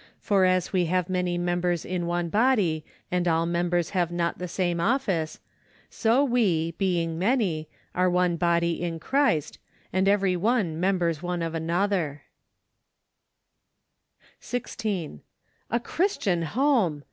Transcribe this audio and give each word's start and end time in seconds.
"For 0.20 0.44
as 0.44 0.72
we 0.72 0.84
have 0.84 1.10
many 1.10 1.36
members 1.36 1.84
in 1.84 2.06
one 2.06 2.28
body, 2.28 2.84
and 3.10 3.26
all 3.26 3.44
members 3.44 3.90
have 3.90 4.12
not 4.12 4.38
the 4.38 4.46
same 4.46 4.78
office: 4.80 5.40
So 5.90 6.22
we, 6.22 6.74
being 6.78 7.18
many, 7.18 7.68
are 7.92 8.08
one 8.08 8.36
body 8.36 8.80
in 8.80 9.00
Christ, 9.00 9.58
and 9.92 10.06
every 10.06 10.36
one 10.36 10.78
members 10.78 11.24
one 11.24 11.42
of 11.42 11.56
another 11.56 12.22
16. 14.38 15.22
A 15.72 15.80
Christian 15.80 16.42
home 16.42 17.02